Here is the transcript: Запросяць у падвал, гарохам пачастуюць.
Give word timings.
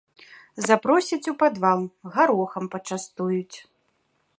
Запросяць 0.69 1.29
у 1.33 1.35
падвал, 1.43 1.79
гарохам 2.17 2.65
пачастуюць. 2.79 3.57